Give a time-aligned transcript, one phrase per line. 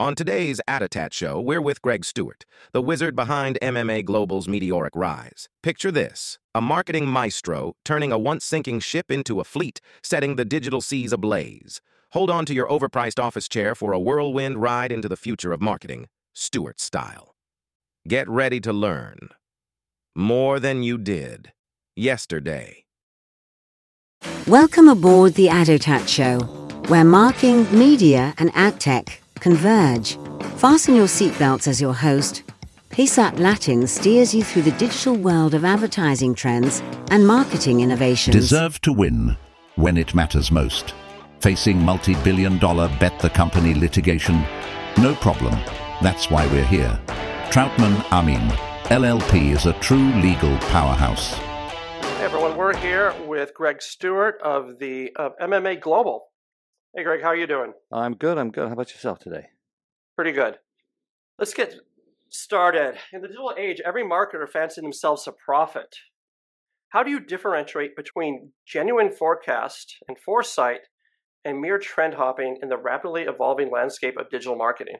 [0.00, 5.48] On today's Adotat show, we're with Greg Stuart, the wizard behind MMA Global's meteoric rise.
[5.62, 10.44] Picture this a marketing maestro turning a once sinking ship into a fleet, setting the
[10.44, 11.80] digital seas ablaze.
[12.10, 15.62] Hold on to your overpriced office chair for a whirlwind ride into the future of
[15.62, 17.36] marketing, Stuart style.
[18.08, 19.28] Get ready to learn
[20.16, 21.52] more than you did
[21.94, 22.84] yesterday.
[24.48, 26.40] Welcome aboard the Adotat Show,
[26.88, 30.16] where marketing, media, and ad tech converge.
[30.56, 32.44] Fasten your seatbelts as your host.
[32.88, 38.34] Pesach Lattin steers you through the digital world of advertising trends and marketing innovations.
[38.34, 39.36] Deserve to win
[39.76, 40.94] when it matters most.
[41.40, 44.42] Facing multi billion dollar bet the company litigation?
[44.96, 45.54] No problem.
[46.00, 46.98] That's why we're here.
[47.50, 48.48] Troutman Amin,
[48.84, 51.34] LLP is a true legal powerhouse.
[51.34, 56.28] Hey everyone, we're here with Greg Stuart of the of MMA Global.
[56.96, 57.72] Hey Greg, how are you doing?
[57.92, 58.38] I'm good.
[58.38, 58.68] I'm good.
[58.68, 59.48] How about yourself today?
[60.14, 60.58] Pretty good.
[61.40, 61.74] Let's get
[62.28, 62.94] started.
[63.12, 65.96] In the digital age, every marketer fancies themselves a prophet.
[66.90, 70.82] How do you differentiate between genuine forecast and foresight
[71.44, 74.98] and mere trend hopping in the rapidly evolving landscape of digital marketing?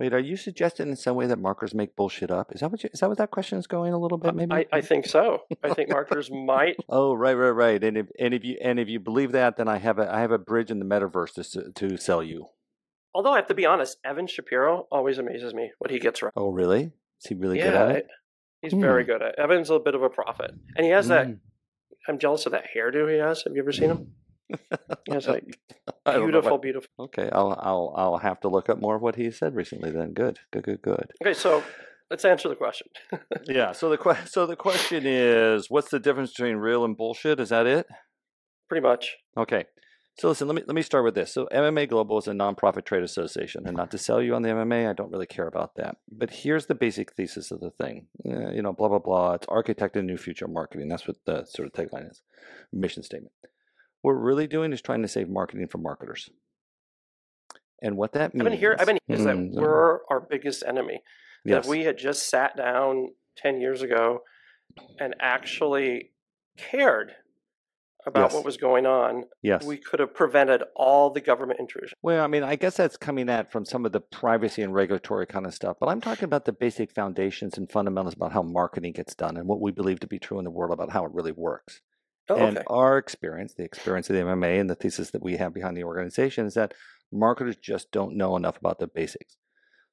[0.00, 2.52] Wait, are you suggesting in some way that marketers make bullshit up?
[2.54, 4.34] Is that what you, is that what that question is going a little bit?
[4.34, 5.40] Maybe I, I think so.
[5.62, 6.76] I think marketers might.
[6.88, 7.84] Oh, right, right, right.
[7.84, 10.20] And if and if you and if you believe that, then I have a I
[10.20, 12.46] have a bridge in the metaverse to to sell you.
[13.14, 16.32] Although I have to be honest, Evan Shapiro always amazes me what he gets right.
[16.34, 16.84] Oh, really?
[17.22, 18.06] Is he really yeah, good at it?
[18.62, 19.10] he's very Hmm.
[19.10, 19.28] good at.
[19.30, 19.34] it.
[19.38, 21.26] Evan's a bit of a prophet, and he has that.
[21.26, 21.40] Mm.
[22.08, 23.42] I'm jealous of that hairdo he has.
[23.42, 24.12] Have you ever seen him?
[25.08, 25.44] Has like
[26.06, 26.88] I don't know beautiful, what- beautiful.
[26.98, 29.90] Okay, I'll I'll I'll have to look up more of what he said recently.
[29.90, 31.12] Then good, good, good, good.
[31.22, 31.62] Okay, so
[32.10, 32.88] let's answer the question.
[33.46, 33.72] Yeah.
[33.72, 37.40] So the que- so the question is, what's the difference between real and bullshit?
[37.40, 37.86] Is that it?
[38.68, 39.16] Pretty much.
[39.36, 39.64] Okay.
[40.18, 41.32] So listen, let me let me start with this.
[41.32, 44.50] So MMA Global is a nonprofit trade association, and not to sell you on the
[44.50, 45.96] MMA, I don't really care about that.
[46.10, 48.06] But here's the basic thesis of the thing.
[48.26, 49.34] Uh, you know, blah blah blah.
[49.34, 50.88] It's architecting a new future marketing.
[50.88, 52.20] That's what the sort of tagline is,
[52.72, 53.32] mission statement.
[54.02, 56.30] What we're really doing is trying to save marketing for marketers.
[57.82, 58.76] And what that I've means been here.
[58.78, 61.02] I've been is that Mm, we're our biggest enemy.
[61.44, 61.64] That yes.
[61.64, 64.20] if we had just sat down ten years ago
[64.98, 66.12] and actually
[66.58, 67.12] cared
[68.06, 68.34] about Yes.
[68.34, 69.64] what was going on, yes.
[69.64, 71.96] we could have prevented all the government intrusion.
[72.02, 75.26] Well, I mean, I guess that's coming at from some of the privacy and regulatory
[75.26, 78.92] kind of stuff, but I'm talking about the basic foundations and fundamentals about how marketing
[78.92, 81.12] gets done and what we believe to be true in the world about how it
[81.12, 81.80] really works.
[82.30, 82.64] Oh, and okay.
[82.68, 85.82] our experience, the experience of the MMA and the thesis that we have behind the
[85.82, 86.74] organization is that
[87.12, 89.36] marketers just don't know enough about the basics.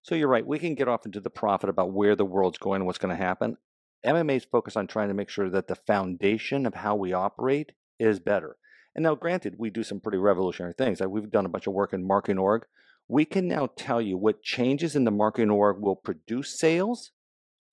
[0.03, 2.81] So you're right, we can get off into the profit about where the world's going
[2.81, 3.58] and what's going to happen.
[4.06, 7.72] MMA's is focused on trying to make sure that the foundation of how we operate
[8.00, 8.58] is better.
[8.96, 11.00] And now, granted, we do some pretty revolutionary things.
[11.00, 12.66] Like we've done a bunch of work in marketing org.
[13.08, 17.12] We can now tell you what changes in the marketing org will produce sales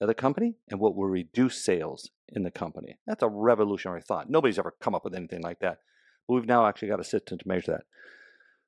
[0.00, 2.98] of the company and what will reduce sales in the company.
[3.06, 4.30] That's a revolutionary thought.
[4.30, 5.78] Nobody's ever come up with anything like that.
[6.26, 7.84] But we've now actually got a system to measure that.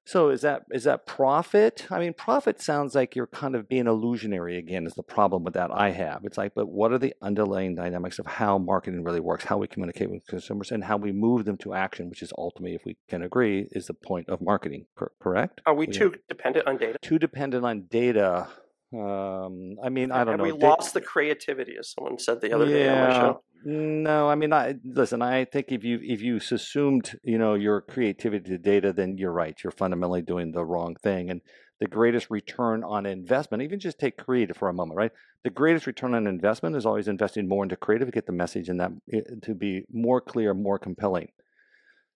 [0.08, 1.88] So is that is that prophet?
[1.90, 4.86] I mean, prophet sounds like you're kind of being illusionary again.
[4.86, 6.20] Is the problem with that I have?
[6.22, 9.66] It's like, but what are the underlying dynamics of how marketing really works, how we
[9.66, 12.96] communicate with consumers, and how we move them to action, which is ultimately, if we
[13.08, 14.86] can agree, is the point of marketing.
[15.20, 15.60] Correct?
[15.66, 16.98] Are we We too dependent on data?
[17.02, 18.46] too dependent on data?
[18.94, 20.44] Um, I mean, I don't Have know.
[20.54, 23.42] we Da- lost the creativity, as someone said the other day on my show?
[23.64, 25.22] No, I mean, I listen.
[25.22, 29.32] I think if you if you assumed you know your creativity to data, then you're
[29.32, 29.56] right.
[29.62, 31.30] You're fundamentally doing the wrong thing.
[31.30, 31.40] And
[31.80, 35.10] the greatest return on investment, even just take creative for a moment, right?
[35.42, 38.68] The greatest return on investment is always investing more into creative to get the message
[38.68, 41.28] and that eh, to be more clear, more compelling.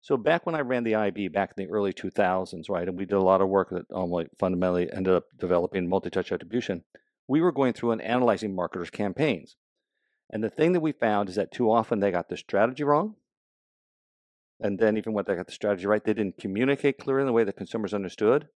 [0.02, 3.04] So back when I ran the IAB back in the early 2000s, right, and we
[3.04, 6.84] did a lot of work that um, fundamentally ended up developing multi-touch attribution.
[7.28, 9.56] We were going through and analyzing marketers' campaigns.
[10.30, 13.16] And the thing that we found is that too often they got the strategy wrong.
[14.58, 17.32] And then, even when they got the strategy right, they didn't communicate clearly in the
[17.32, 18.48] way that consumers understood.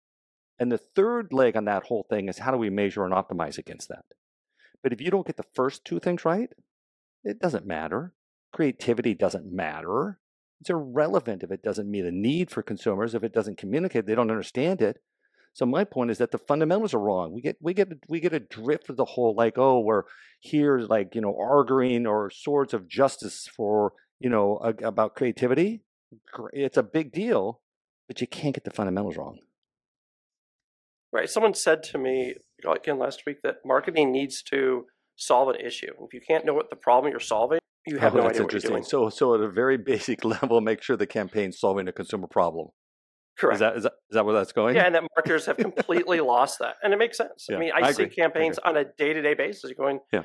[0.58, 3.58] And the third leg on that whole thing is how do we measure and optimize
[3.58, 4.04] against that?
[4.82, 6.50] But if you don't get the first two things right,
[7.24, 8.12] it doesn't matter.
[8.52, 10.18] Creativity doesn't matter.
[10.64, 14.14] It's irrelevant if it doesn't meet a need for consumers, if it doesn't communicate, they
[14.14, 14.96] don't understand it.
[15.52, 17.34] So my point is that the fundamentals are wrong.
[17.34, 20.04] We get we get we get a drift of the whole like oh we're
[20.40, 25.82] here like you know arguing or swords of justice for you know a, about creativity.
[26.54, 27.60] It's a big deal,
[28.08, 29.40] but you can't get the fundamentals wrong.
[31.12, 31.28] Right.
[31.28, 32.36] Someone said to me
[32.66, 35.92] again last week that marketing needs to solve an issue.
[36.00, 38.42] If you can't know what the problem you're solving, you have Oh, no that's idea
[38.44, 38.82] what you're doing.
[38.84, 42.68] So so at a very basic level, make sure the campaign's solving a consumer problem.
[43.38, 43.54] Correct.
[43.56, 44.76] Is that, is that is that where that's going?
[44.76, 47.46] yeah, and that marketers have completely lost that, and it makes sense.
[47.48, 48.14] Yeah, I mean, I, I see agree.
[48.14, 50.22] Campaigns on a day-to-day basis going, Yeah.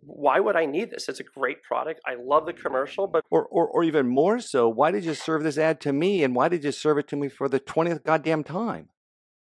[0.00, 1.06] why would I need this?
[1.10, 2.00] It's a great product.
[2.06, 5.42] I love the commercial, but Or, or, or even more so, why did you serve
[5.42, 8.04] this ad to me and why did you serve it to me for the 20th
[8.04, 8.88] goddamn time?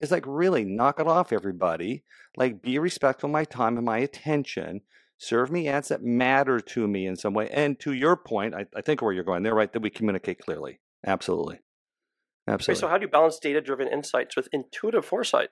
[0.01, 2.03] It's like, really, knock it off, everybody.
[2.37, 4.81] Like, be respectful of my time and my attention.
[5.19, 7.49] Serve me ads that matter to me in some way.
[7.51, 10.41] And to your point, I, I think where you're going there, right, that we communicate
[10.41, 10.81] clearly.
[11.07, 11.57] Absolutely.
[11.57, 12.81] okay, Absolutely.
[12.81, 15.51] so how do you balance data-driven insights with intuitive foresight?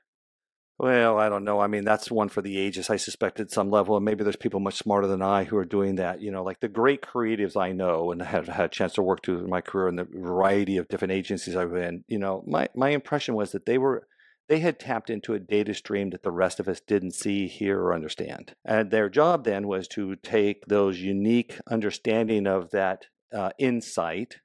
[0.79, 1.61] Well, I don't know.
[1.61, 3.97] I mean, that's one for the ages, I suspect, at some level.
[3.97, 6.21] And maybe there's people much smarter than I who are doing that.
[6.21, 9.23] You know, like the great creatives I know and have had a chance to work
[9.23, 12.69] to in my career in the variety of different agencies I've been, you know, my,
[12.75, 14.09] my impression was that they were
[14.53, 17.81] they had tapped into a data stream that the rest of us didn't see, hear,
[17.81, 18.55] or understand.
[18.67, 24.41] And their job then was to take those unique understanding of that uh, insight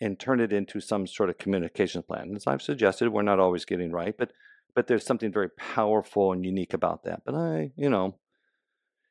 [0.00, 2.32] and turn it into some sort of communications plan.
[2.34, 4.32] As I've suggested, we're not always getting right, but
[4.74, 7.22] but there's something very powerful and unique about that.
[7.24, 8.16] But I, you know,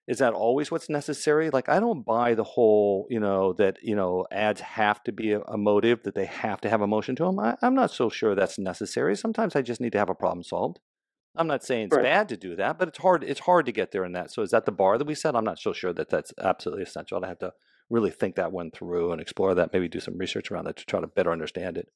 [0.08, 1.50] is that always what's necessary?
[1.50, 5.32] Like I don't buy the whole, you know, that you know ads have to be
[5.34, 7.40] a, a motive, that they have to have emotion to them.
[7.40, 9.16] I, I'm not so sure that's necessary.
[9.16, 10.80] Sometimes I just need to have a problem solved.
[11.36, 12.04] I'm not saying it's Right.
[12.04, 13.24] bad to do that, but it's hard.
[13.24, 14.32] It's hard to get there in that.
[14.32, 15.36] So is that the bar that we set?
[15.36, 17.24] I'm not so sure that that's absolutely essential.
[17.24, 17.54] I have to
[17.90, 19.74] really think that one through and explore that.
[19.74, 21.90] Maybe do some research around that to try to better understand it.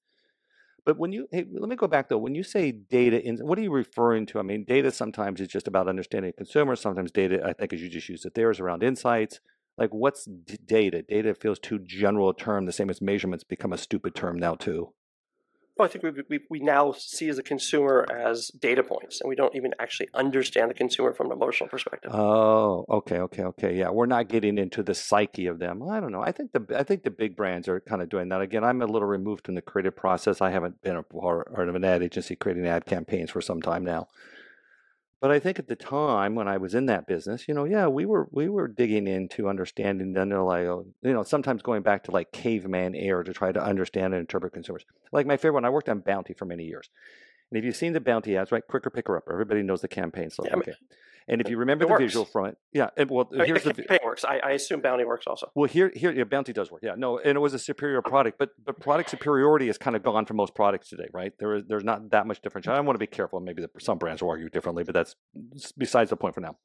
[0.88, 2.18] But when you, hey, let me go back though.
[2.18, 4.40] When you say data, in, what are you referring to?
[4.40, 6.80] I mean, data sometimes is just about understanding consumers.
[6.80, 9.42] Sometimes data, I think, as you just used it there, is around insights.
[9.78, 11.02] Like, what's d- data?
[11.02, 14.56] Data feels too general a term, the same as measurements become a stupid term now
[14.56, 14.94] too.
[15.78, 19.30] Well, I think we, we, we now see as a consumer as data points, and
[19.30, 22.12] we don't even actually understand the consumer from an emotional perspective.
[22.14, 23.78] Oh, okay, okay, okay.
[23.78, 25.88] Yeah, we're not getting into the psyche of them.
[25.88, 26.22] I don't know.
[26.22, 28.42] I think the I think the big brands are kind of doing that.
[28.42, 30.42] Again, I'm a little removed from the creative process.
[30.42, 33.86] I haven't been a part of an ad agency creating ad campaigns for some time
[33.86, 34.08] now.
[35.20, 37.88] But I think at the time when I was in that business, you know, yeah,
[37.88, 42.04] we were we were digging into understanding the underlying, uh, you know, sometimes going back
[42.04, 44.86] to like caveman era to try to understand and interpret consumers.
[45.12, 46.90] Like my favorite one, I worked on Bounty for many years.
[47.50, 50.30] And if you've seen the Bounty ads, right, quicker picker upper, everybody knows the campaign
[50.30, 50.52] slogan.
[50.52, 50.78] Yeah, I mean, okay.
[51.30, 52.04] And if you remember it the works.
[52.04, 52.90] visual from it, yeah.
[52.96, 54.24] And, well, I mean, here's the the vi- works.
[54.24, 55.52] I, I assume Bounty works also.
[55.56, 56.82] well, here, here, yeah, Bounty does work.
[56.84, 60.04] Yeah, no, and it was a superior product, but but product superiority is kind of
[60.04, 61.34] gone for most products today, right?
[61.38, 62.68] There is there's not that much difference.
[62.68, 63.42] I want to be careful.
[63.42, 65.16] Maybe the, some brands will argue differently, but that's
[65.78, 66.58] besides the point for now.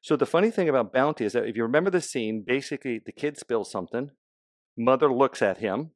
[0.00, 3.12] So the funny thing about Bounty is that if you remember the scene, basically the
[3.12, 4.10] kid spills something,
[4.76, 5.90] mother looks at him,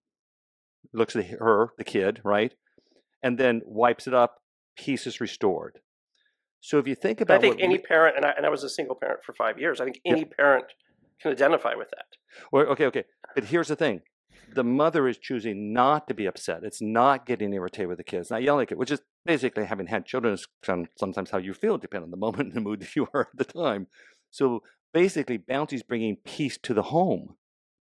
[0.92, 2.52] looks at her, the kid, right,
[3.22, 4.42] and then wipes it up.
[4.76, 5.80] Peace is restored.
[6.66, 8.48] So if you think about, but I think any we- parent, and I, and I
[8.48, 10.12] was a single parent for five years, I think Yeah.
[10.14, 10.64] any parent
[11.22, 12.06] can identify with that.
[12.50, 13.04] Well, okay, okay.
[13.36, 14.02] But here's the thing.
[14.52, 16.64] The mother is choosing not to be upset.
[16.64, 19.86] It's not getting irritated with the kids, not yelling at it, which is basically having
[19.86, 20.48] had children is
[20.98, 23.36] sometimes how you feel, depending on the moment and the mood that you are at
[23.38, 23.86] the time.
[24.32, 27.36] So basically, Bounty's bringing peace to the home.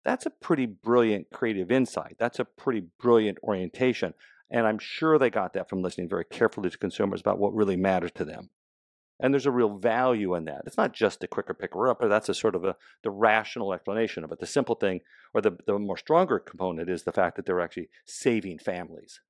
[0.05, 2.15] That's a pretty brilliant creative insight.
[2.21, 4.15] That's a pretty brilliant orientation.
[4.51, 7.77] And I'm sure they got that from listening very carefully to consumers about what really
[7.77, 8.51] matters to them.
[9.21, 10.63] And there's a real value in that.
[10.67, 13.73] It's not just the quicker picker up, but that's a sort of a the rational
[13.73, 14.39] explanation of it.
[14.39, 15.01] The simple thing,
[15.35, 19.21] or the, the more stronger component, is the fact that they're actually saving families.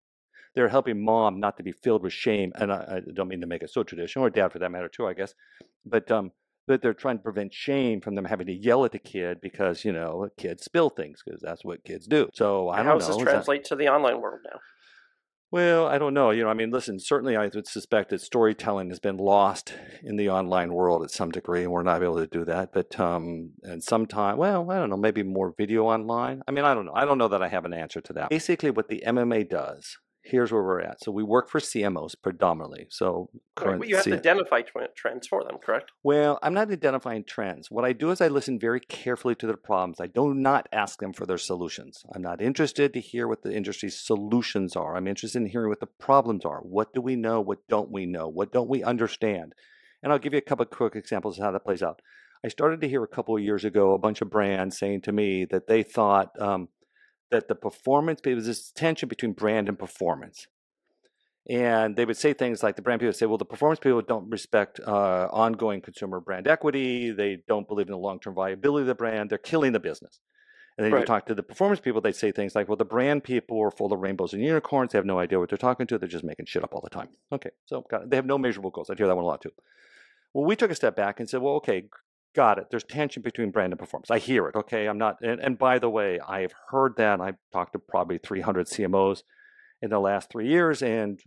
[0.55, 3.47] They're helping mom not to be filled with shame, and I, I don't mean to
[3.47, 5.35] make it so traditional, or dad for that matter too, I guess.
[5.87, 6.33] But um,
[6.69, 9.85] that they're trying to prevent shame from them having to yell at the kid because
[9.85, 12.29] you know kids spill things because that's what kids do.
[12.33, 12.93] So I don't know.
[12.93, 14.61] how does this is that- translate to the online world now?
[15.51, 16.31] Well, I don't know.
[16.31, 20.17] You know, I mean, listen, certainly I would suspect that storytelling has been lost in
[20.17, 22.73] the online world at some degree, and we're not able to do that.
[22.73, 26.43] But, um, and sometime, well, I don't know, maybe more video online.
[26.47, 26.95] I mean, I don't know.
[26.95, 28.31] I don't know that I have an answer to that.
[28.31, 29.97] Basically, what the MMA does,
[30.29, 31.03] here's where we're at.
[31.03, 32.87] So we work for CMOs predominantly.
[32.91, 34.63] So Right, current but you have to identify
[34.95, 35.91] trends for them, correct?
[36.03, 37.71] well, I'm not identifying trends.
[37.71, 40.01] What I do is I listen very carefully to their problems.
[40.01, 42.05] I do not ask them for their solutions.
[42.15, 44.97] I'm not interested to hear what the industry's solutions are.
[44.97, 46.61] I'm interested in hearing what the problems are.
[46.61, 47.41] What do we know?
[47.41, 48.29] What don't we know?
[48.29, 49.55] What don't we understand?
[50.03, 52.01] And I'll give you a couple of quick examples of how that plays out.
[52.45, 55.13] I started to hear a couple of years ago a bunch of brands saying to
[55.13, 56.69] me that they thought um,
[57.31, 60.47] that the performance, there was this tension between brand and performance.
[61.49, 64.03] And they would say things like the brand people would say, well, the performance people
[64.03, 67.11] don't respect uh, ongoing consumer brand equity.
[67.11, 69.31] They don't believe in the long term viability of the brand.
[69.31, 70.21] They're killing the business.
[70.77, 73.25] And then you talk to the performance people, they'd say things like, well, the brand
[73.25, 74.93] people are full of rainbows and unicorns.
[74.93, 75.99] They have no idea what they're talking to.
[75.99, 77.09] They're just making shit up all the time.
[77.33, 78.89] Okay, so got they have no measurable goals.
[78.89, 79.51] I hear that one a lot too.
[80.33, 81.89] Well, we took a step back and said, well, okay,
[82.35, 82.67] got it.
[82.71, 84.11] There's tension between brand and performance.
[84.11, 84.55] I hear it.
[84.55, 85.19] Okay, I'm not.
[85.23, 87.21] And, and by the way, I've heard that.
[87.21, 89.23] I've talked to probably 300 CMOs,
[89.81, 91.21] in the last three years, and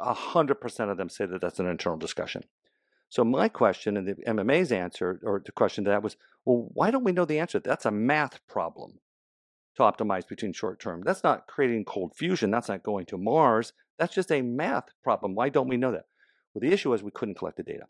[0.00, 2.44] 100% of them say that that's an internal discussion.
[3.08, 6.90] So my question and the MMA's answer, or the question to that was, well, why
[6.90, 7.58] don't we know the answer?
[7.58, 9.00] That's a math problem
[9.76, 11.02] to optimize between short term.
[11.04, 12.50] That's not creating cold fusion.
[12.50, 13.72] That's not going to Mars.
[13.98, 15.34] That's just a math problem.
[15.34, 16.04] Why don't we know that?
[16.52, 17.86] Well, the issue is we couldn't collect the data.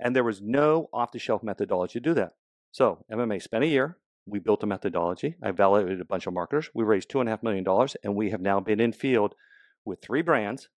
[0.00, 2.32] And there was no off the shelf methodology to do that.
[2.70, 3.98] So MMA spent a year.
[4.26, 5.36] We built a methodology.
[5.42, 6.70] I validated a bunch of marketers.
[6.74, 7.66] We raised $2.5 million,
[8.04, 9.34] and we have now been in field
[9.84, 10.68] with three brands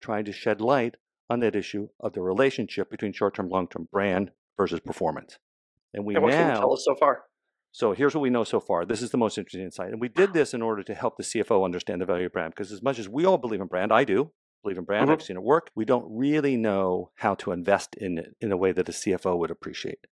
[0.00, 0.96] trying to shed light
[1.28, 5.38] on that issue of the relationship between short term, long term brand versus performance.
[5.92, 6.38] And we and what now.
[6.38, 7.22] can you tell us so far?
[7.72, 8.84] So here's what we know so far.
[8.84, 9.90] This is the most interesting insight.
[9.90, 12.52] And we did this in order to help the CFO understand the value of brand.
[12.54, 14.30] Because as much as we all believe in brand, I do
[14.64, 15.12] believe in brand, Mhm.
[15.12, 18.56] I've seen it work, we don't really know how to invest in it in a
[18.56, 20.06] way that a CFO would appreciate.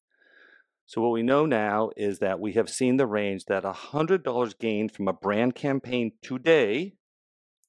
[0.87, 4.93] So what we know now is that we have seen the range that $100 gained
[4.93, 6.95] from a brand campaign today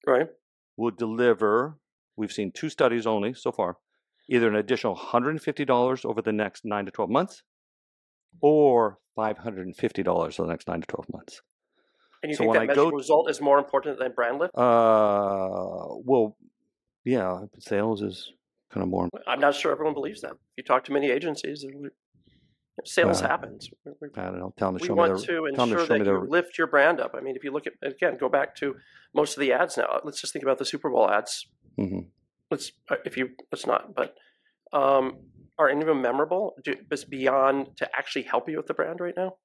[0.06, 0.30] Right.
[0.78, 1.80] will deliver,
[2.16, 3.78] we've seen two studies only so far,
[4.30, 7.44] either an additional $150 over the next 9 to 12 months
[8.42, 11.42] or $550 over the next 9 to 12 months.
[12.24, 14.54] And you So think that I measurable result is more important than brand lift?
[14.58, 16.38] Uh, well,
[17.05, 18.31] yeah, sales is
[18.72, 19.10] kind of more.
[19.27, 20.31] I'm not sure everyone believes that.
[20.31, 21.65] If you talk to many agencies,
[22.86, 23.69] sales Well, happens.
[23.86, 24.53] We- we- I don't know.
[24.57, 25.25] Tell them to we show want me the.
[25.27, 26.19] to tell them ensure to that you the.
[26.19, 27.13] lift your brand up.
[27.15, 28.75] I mean, if you look at again, go back to
[29.13, 30.00] most of the ads now.
[30.03, 31.48] Let's just think about the Super Bowl ads.
[31.77, 32.07] Mhm.
[32.50, 34.15] Let's uh, if you let's not, but
[34.74, 35.17] um,
[35.60, 36.55] are any of them memorable?
[36.63, 36.74] Do,
[37.05, 39.38] beyond to actually help you with the brand right now?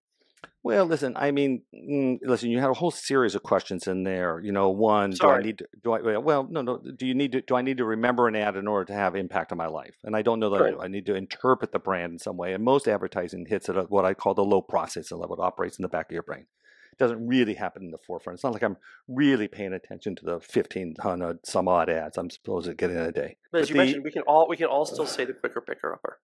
[0.62, 1.14] Well, listen.
[1.16, 2.50] I mean, mm, listen.
[2.50, 4.40] You had a whole series of questions in there.
[4.40, 5.10] You know, one.
[5.10, 5.58] Do I need?
[5.58, 6.18] To, do I?
[6.18, 6.78] Well, no, no.
[6.78, 7.40] Do you need to?
[7.40, 9.94] Do I need to remember an ad in order to have impact on my life?
[10.04, 10.80] And I don't know that I do.
[10.80, 12.52] I need to interpret the brand in some way.
[12.52, 15.36] And most advertising hits at a, what I call the low processing level.
[15.36, 16.46] It operates in the back of your brain.
[16.92, 18.36] It doesn't really happen in the forefront.
[18.36, 18.76] It's not like I'm
[19.06, 22.96] really paying attention to the fifteen hundred some odd ads I'm supposed to get in
[22.96, 23.36] a day.
[23.52, 25.32] But as But you the- mentioned, we can all we can all still say the
[25.34, 26.18] quicker picker upper.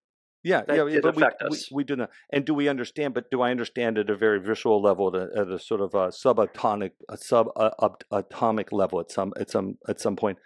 [0.44, 1.72] Yeah, That yeah, but we, we, us.
[1.72, 2.10] we do not.
[2.30, 3.14] And do we understand?
[3.14, 5.94] But do I understand at a very visual level, at a, at a sort of
[5.94, 10.38] a subatomic, a subatomic level at some at some at some point,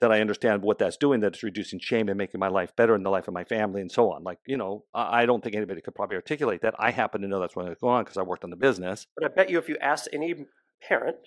[0.00, 1.20] that I understand what that's doing?
[1.20, 3.82] That it's reducing shame and making my life better and the life of my family
[3.82, 4.24] and so on.
[4.24, 6.74] Like you know, I, I don't think anybody could probably articulate that.
[6.78, 9.06] I happen to know that's what's going on because I worked on the business.
[9.14, 10.46] But I bet you, if you asked any
[10.88, 11.18] parent,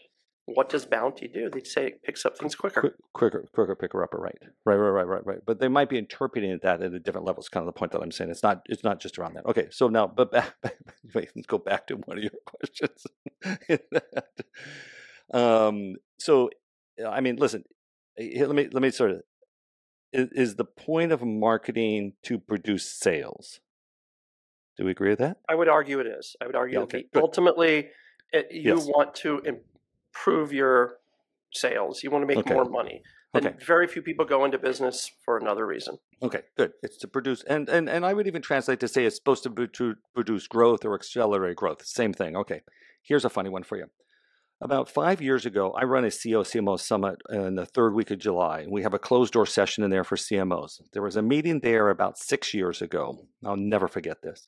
[0.47, 1.49] what does Bounty do?
[1.49, 2.79] They'd say it picks up things quicker.
[2.79, 5.39] Quick, quicker, quicker, picker upper, right, right, right, right, right, right.
[5.45, 7.41] But they might be interpreting that at a different level.
[7.41, 8.31] It's kind of the point that I'm saying.
[8.31, 8.61] It's not.
[8.67, 9.45] It's not just around that.
[9.45, 9.67] Okay.
[9.71, 10.55] So now, but back,
[11.13, 13.05] wait, let's go back to one of your questions.
[15.33, 15.95] um.
[16.17, 16.49] So,
[17.05, 17.65] I mean, listen.
[18.17, 19.21] Let me let me sort of.
[20.13, 23.59] Is, is the point of marketing to produce sales?
[24.77, 25.37] Do we agree with that?
[25.49, 26.37] I would argue it is.
[26.41, 27.89] I would argue Yeah, okay, ultimately
[28.31, 28.85] it, you Yes.
[28.85, 29.41] want to
[30.17, 30.97] improve your
[31.53, 32.03] sales.
[32.03, 32.53] You want to make Okay.
[32.53, 33.01] more money.
[33.33, 33.63] And Okay.
[33.65, 35.97] very few people go into business for another reason.
[36.24, 36.74] Okay, good.
[36.81, 39.50] It's to produce, and and and I would even translate to say it's supposed to,
[39.50, 41.86] be, to produce growth or accelerate growth.
[41.86, 42.36] Same thing.
[42.36, 42.62] Okay,
[43.03, 43.86] here's a funny one for you.
[44.59, 48.17] About five years ago, I run a CEO CMO summit in the third week of
[48.17, 50.81] July, we have a closed door session in there for CMOs.
[50.93, 53.27] There was a meeting there about six years ago.
[53.45, 54.47] I'll never forget this.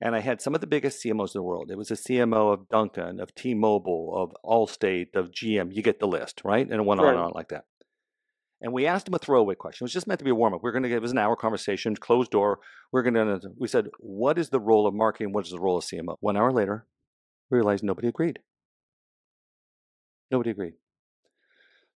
[0.00, 1.70] And I had some of the biggest CMOs in the world.
[1.70, 5.74] It was a CMO of Dunkin', of T-Mobile, of Allstate, of GM.
[5.74, 6.66] You get the list, right?
[6.66, 7.64] And it went on and on like that.
[8.60, 9.84] And we asked him a throwaway question.
[9.84, 10.62] It was just meant to be a warm up.
[10.62, 12.58] We are going to give it was an hour conversation, closed door.
[12.92, 13.40] We're going to.
[13.58, 15.32] We said, "What is the role of marketing?
[15.32, 16.86] What is the role of CMO?" One hour later,
[17.50, 18.38] we realized nobody agreed.
[20.30, 20.74] Nobody agreed.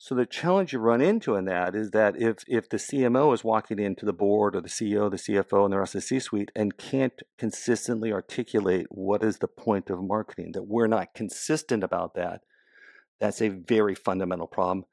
[0.01, 3.43] So the challenge you run into in that is that if if the CMO is
[3.43, 6.51] walking into the board or the CEO, the CFO, and the rest of the C-suite
[6.55, 12.15] and can't consistently articulate what is the point of marketing, that we're not consistent about
[12.15, 12.41] that,
[13.19, 14.85] that's a very fundamental problem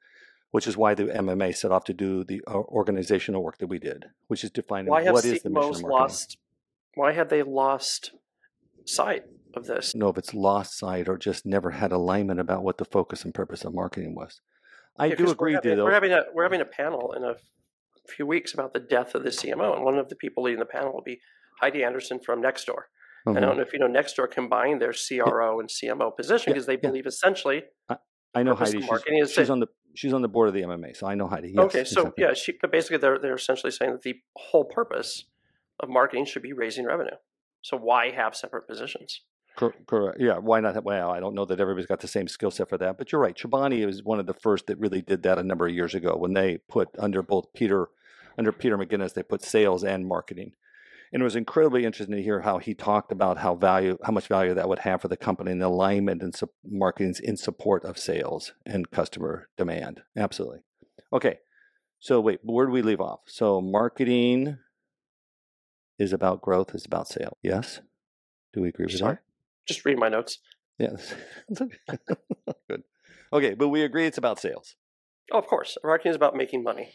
[0.51, 3.79] which is why the MMA set off to do the uh, organizational work that we
[3.79, 5.89] did, which is defining Why what is the mission of marketing.
[5.89, 6.37] lost?
[6.95, 8.13] Why have they lost
[8.85, 9.23] sight
[9.53, 9.93] of this?
[9.93, 13.33] No, if it's lost sight or just never had alignment about what the focus and
[13.33, 14.41] purpose of marketing was.
[14.99, 15.83] I Yeah, do agree, we're having, though.
[15.85, 17.35] we're having a we're having a panel in a
[18.07, 20.65] few weeks about the death of the CMO, and one of the people leading the
[20.65, 21.19] panel will be
[21.61, 22.83] Heidi Anderson from Nextdoor.
[23.25, 23.41] I Mhm.
[23.41, 26.73] don't know if you know Nextdoor combined their CRO and CMO position Yeah, because they
[26.73, 26.79] yeah.
[26.89, 27.63] believe essentially
[28.33, 28.79] I know Heidi.
[28.79, 31.15] She's, marketing is she's on the she's on the board of the MMA, so I
[31.15, 31.49] know Heidi.
[31.55, 32.23] Yes, okay, so exactly.
[32.23, 35.25] yeah, she but basically they're they're essentially saying that the whole purpose
[35.79, 37.15] of marketing should be raising revenue.
[37.61, 39.21] So why have separate positions?
[39.57, 40.19] Cor- Correct.
[40.21, 40.37] Yeah.
[40.37, 40.81] Why not?
[40.83, 43.19] Well, I don't know that everybody's got the same skill set for that, but you're
[43.19, 43.35] right.
[43.35, 46.15] Chobani was one of the first that really did that a number of years ago
[46.15, 47.87] when they put under both Peter,
[48.37, 50.51] under Peter McGuinness, they put sales and marketing,
[51.11, 54.27] And it was incredibly interesting to hear how he talked about how value, how much
[54.27, 57.83] value that would have for the company and the alignment and su- marketing in support
[57.83, 60.03] of sales and customer demand.
[60.15, 60.59] Absolutely.
[61.11, 61.39] Okay.
[61.99, 63.21] So wait, where do we leave off?
[63.25, 64.59] So marketing
[65.97, 67.37] is about growth, is about sale.
[67.41, 67.81] Yes.
[68.53, 69.15] Do we agree with Sorry.
[69.15, 69.21] that?
[69.67, 70.39] Just read my notes.
[70.79, 71.13] Yes.
[72.69, 72.83] Good.
[73.33, 74.75] Okay, but we agree it's about sales.
[75.31, 75.77] Oh, of course.
[75.83, 76.91] Marketing is about making money.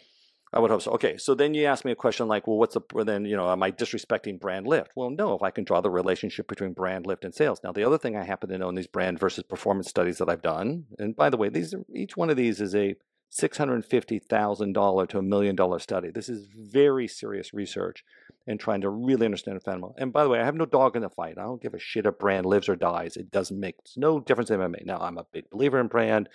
[0.55, 0.91] I would hope so.
[0.93, 3.51] Okay, so then you ask me a question like, well, what's the then you know,
[3.51, 4.93] am I disrespecting brand lift?
[4.95, 5.35] Well, no.
[5.35, 7.61] If I can draw the relationship between brand lift and sales.
[7.65, 10.29] Now, the other thing I happen to know in these brand versus performance studies that
[10.29, 12.95] I've done, and by the way, these are, each one of these is a
[13.33, 16.11] six hundred fifty thousand dollar to a million dollar study.
[16.11, 18.05] This is very serious research
[18.47, 19.95] and trying to really understand the fundamental.
[19.99, 21.39] And by the way, I have no dog in the fight.
[21.39, 23.17] I don't give a shit if brand lives or dies.
[23.17, 24.85] It doesn't make no difference in MMA.
[24.85, 26.29] Now, I'm a big believer in brand.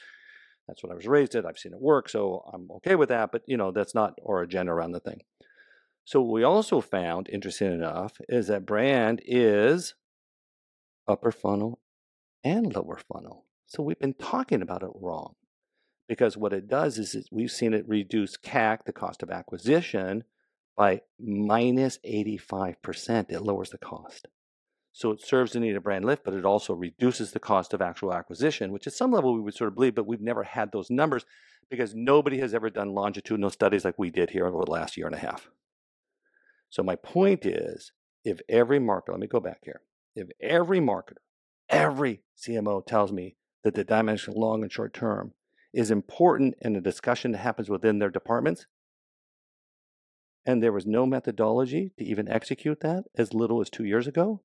[0.68, 1.46] That's what I was raised at.
[1.46, 3.32] I've seen it work, so I'm okay with that.
[3.32, 5.22] But you know, that's not our agenda around the thing.
[6.04, 9.94] So what we also found, interesting enough, is that brand is
[11.08, 11.80] upper funnel
[12.44, 13.46] and lower funnel.
[13.68, 15.36] So we've been talking about it wrong.
[16.08, 20.24] Because what it does is it, we've seen it reduce CAC, the cost of acquisition,
[20.76, 23.32] by minus 85%.
[23.32, 24.28] It lowers the cost.
[24.94, 27.82] So it serves the need of brand lift, but it also reduces the cost of
[27.82, 30.72] actual acquisition, which at some level we would sort of believe, but we've never had
[30.72, 31.26] those numbers
[31.70, 35.06] because nobody has ever done longitudinal studies like we did here over the last year
[35.06, 35.50] and a half.
[36.70, 37.92] So my point is,
[38.24, 39.82] if every marketer, let me go back here,
[40.16, 41.18] if every marketer,
[41.70, 45.34] every CMO tells me that the dimension long and short term
[45.74, 48.66] is important in a discussion that happens within their departments,
[50.46, 54.42] and there was no methodology to even execute that as little as two years ago,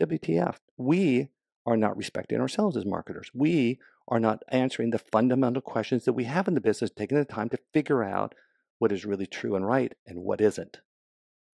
[0.00, 0.56] WTF.
[0.76, 1.28] We
[1.66, 3.30] are not respecting ourselves as marketers.
[3.34, 3.78] We
[4.08, 7.50] are not answering the fundamental questions that we have in the business, taking the time
[7.50, 8.34] to figure out
[8.78, 10.80] what is really true and right and what isn't.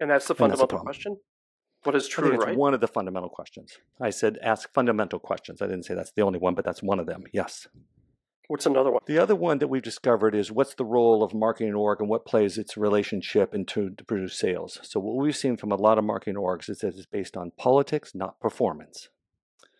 [0.00, 1.16] And that's the And that's fundamental question.
[1.84, 2.56] What is I true think and it's right?
[2.56, 3.78] one of the fundamental questions.
[4.00, 5.62] I said ask fundamental questions.
[5.62, 7.24] I didn't say that's the only one, but that's one of them.
[7.32, 7.68] Yes.
[8.50, 9.02] What's another one?
[9.06, 12.26] The other one that we've discovered is what's the role of marketing org and what
[12.26, 14.80] plays its relationship into to produce sales.
[14.82, 17.52] So what we've seen from a lot of marketing orgs is that it's based on
[17.56, 19.08] politics, not performance.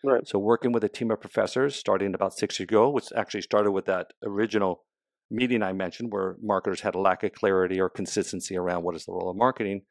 [0.05, 0.25] Right.
[0.25, 3.71] So working with a team of professors starting about six years ago, which actually started
[3.71, 4.85] with that original
[5.29, 9.03] meeting I mentioned where marketers had a lack of clarity or consistency around what is
[9.03, 9.81] the role of marketing,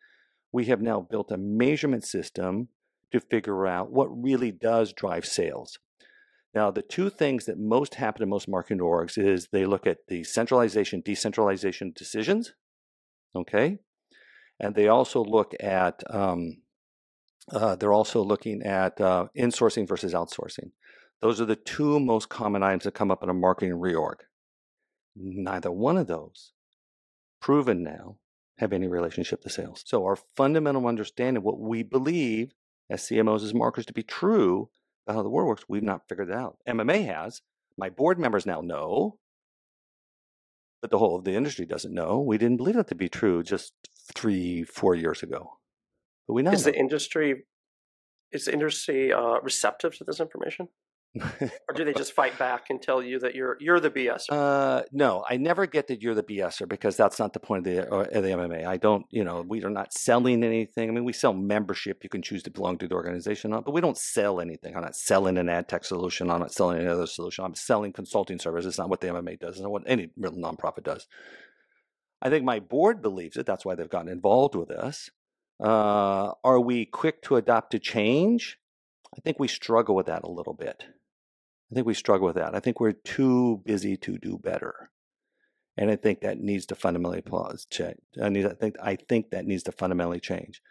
[0.52, 2.68] we have now built a measurement system
[3.12, 5.78] to figure out what really does drive sales.
[6.54, 9.98] Now, the two things that most happen in most marketing orgs is they look at
[10.08, 12.54] the centralization, decentralization decisions,
[13.36, 13.78] okay,
[14.58, 16.62] and they also look at um,
[17.52, 20.70] uh, they're also looking at uh, insourcing versus outsourcing.
[21.20, 24.20] Those are the two most common items that come up in a marketing reorg.
[25.16, 26.52] Neither one of those,
[27.40, 28.16] proven now,
[28.58, 29.82] have any relationship to sales.
[29.86, 32.52] So our fundamental understanding, what we believe
[32.88, 34.68] as CMOs as marketers to be true
[35.06, 36.58] about how the world works, we've not figured it out.
[36.68, 37.42] MMA has.
[37.78, 39.18] My board members now know,
[40.82, 42.20] but the whole of the industry doesn't know.
[42.20, 43.72] We didn't believe that to be true just
[44.14, 45.58] three, four years ago.
[46.26, 46.72] But we now Is know.
[46.72, 47.44] the industry
[48.32, 50.68] is the industry uh, receptive to this information,
[51.18, 54.22] or do they just fight back and tell you that you're you're the BS?
[54.30, 57.72] Uh, no, I never get that you're the BSer because that's not the point of
[57.72, 58.64] the, uh, of the MMA.
[58.64, 60.88] I don't, you know, we are not selling anything.
[60.88, 62.04] I mean, we sell membership.
[62.04, 64.76] You can choose to belong to the organization, but we don't sell anything.
[64.76, 66.30] I'm not selling an ad tech solution.
[66.30, 67.44] I'm not selling any other solution.
[67.44, 68.70] I'm selling consulting services.
[68.70, 69.56] It's not what the MMA does.
[69.56, 71.08] It's not what any real nonprofit does.
[72.22, 73.46] I think my board believes it.
[73.46, 75.10] That's why they've gotten involved with us.
[75.58, 78.58] Uh, are we quick to adopt to change?
[79.16, 80.86] I think we struggle with that a little bit.
[81.70, 82.54] I think we struggle with that.
[82.54, 84.90] I think we're too busy to do better,
[85.76, 87.66] and I think that needs to fundamentally pause.
[87.70, 87.98] Change.
[88.20, 88.46] I need.
[88.46, 88.76] I think.
[88.82, 90.62] I think that needs to fundamentally change.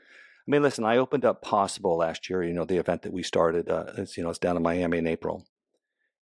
[0.48, 0.84] I mean, listen.
[0.84, 2.44] I opened up Possible last year.
[2.44, 3.70] You know, the event that we started.
[3.70, 5.46] Uh, it's you know, it's down in Miami in April,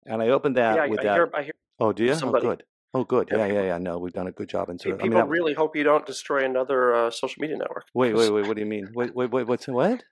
[0.05, 1.15] and I opened that yeah, with I that.
[1.15, 2.13] hear, I hear oh, do you?
[2.23, 2.65] Oh, good.
[2.95, 3.29] Oh, good.
[3.31, 3.79] Yeah, Yeah, yeah.
[3.79, 4.71] No, we've done a good job.
[4.71, 7.85] And so, I mean, people really hope you don't destroy another uh, social media network.
[7.93, 8.47] wait, wait, wait.
[8.47, 8.89] What do you mean?
[8.95, 9.47] Wait, wait, wait.
[9.47, 10.03] What's what?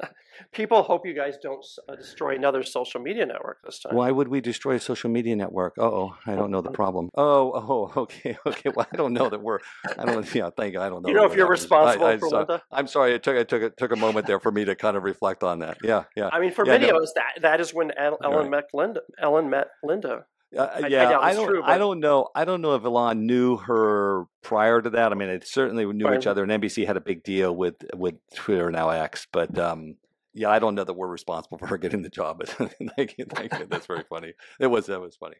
[0.52, 3.94] People hope you guys don't uh, destroy another social media network this time.
[3.94, 5.74] Why would we destroy a social media network?
[5.78, 7.10] Oh, I don't know the problem.
[7.20, 8.70] Oh, oh, okay, okay.
[8.74, 9.58] Well, I don't know that we're.
[9.98, 10.34] I don't.
[10.34, 10.80] Yeah, thank you.
[10.80, 11.08] I don't know.
[11.08, 11.62] you know if you're happens.
[11.62, 12.62] responsible I, I, for so- Linda?
[12.72, 13.14] I'm sorry.
[13.14, 13.36] It took.
[13.36, 13.62] It took.
[13.62, 15.78] It took a moment there for me to kind of reflect on that.
[15.82, 16.30] Yeah, yeah.
[16.32, 16.96] I mean, for Yeah, many no.
[16.96, 18.50] of us, that that is when Elon right.
[18.50, 19.00] met Linda.
[19.20, 20.24] Elon met Linda.
[20.56, 21.46] Uh, yeah, doubt I, it's don't.
[21.48, 22.28] true, I don't know.
[22.34, 25.12] I don't know if Elon knew her prior to that.
[25.12, 26.18] I mean, they certainly knew Right.
[26.18, 29.26] each other, and NBC had a big deal with with Twitter now X.
[29.30, 29.96] But um,
[30.34, 32.38] yeah, I don't know that we're responsible for her getting the job.
[32.38, 32.48] But
[32.96, 33.66] thank you, thank you.
[33.66, 34.32] That's very funny.
[34.58, 34.86] It was.
[34.86, 35.36] That was funny.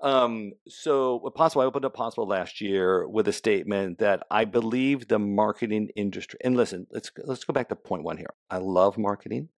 [0.00, 5.06] Um, so possible, I opened up possible last year with a statement that I believe
[5.08, 6.40] the marketing industry.
[6.42, 8.32] And listen, let's let's go back to point one here.
[8.50, 9.50] I love marketing.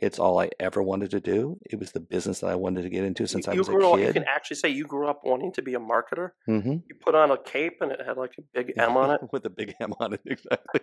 [0.00, 1.58] It's all I ever wanted to do.
[1.68, 3.72] It was the business that I wanted to get into since you, I was a
[3.72, 4.06] grew up, kid.
[4.06, 6.30] you can actually say you grew up wanting to be a marketer.
[6.48, 6.70] mm-hmm.
[6.70, 9.20] You put on a cape and it had like a big M on it.
[9.32, 10.20] with a big M on it.
[10.26, 10.80] Exactly.